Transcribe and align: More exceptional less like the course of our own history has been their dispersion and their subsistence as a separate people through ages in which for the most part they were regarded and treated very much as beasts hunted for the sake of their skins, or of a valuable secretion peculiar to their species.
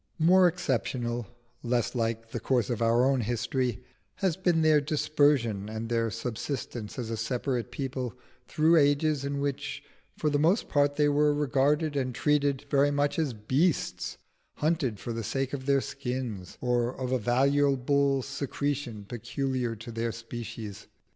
More 0.17 0.47
exceptional 0.47 1.27
less 1.61 1.93
like 1.93 2.31
the 2.31 2.39
course 2.39 2.71
of 2.71 2.81
our 2.81 3.05
own 3.05 3.21
history 3.21 3.83
has 4.15 4.35
been 4.35 4.63
their 4.63 4.81
dispersion 4.81 5.69
and 5.69 5.89
their 5.89 6.09
subsistence 6.09 6.97
as 6.97 7.11
a 7.11 7.17
separate 7.17 7.69
people 7.69 8.15
through 8.47 8.77
ages 8.77 9.23
in 9.23 9.39
which 9.39 9.83
for 10.17 10.31
the 10.31 10.39
most 10.39 10.67
part 10.67 10.95
they 10.95 11.07
were 11.07 11.35
regarded 11.35 11.95
and 11.95 12.15
treated 12.15 12.65
very 12.67 12.89
much 12.89 13.19
as 13.19 13.33
beasts 13.35 14.17
hunted 14.55 14.99
for 14.99 15.13
the 15.13 15.23
sake 15.23 15.53
of 15.53 15.67
their 15.67 15.81
skins, 15.81 16.57
or 16.61 16.95
of 16.99 17.11
a 17.11 17.19
valuable 17.19 18.23
secretion 18.23 19.05
peculiar 19.05 19.75
to 19.75 19.91
their 19.91 20.11
species. 20.11 20.87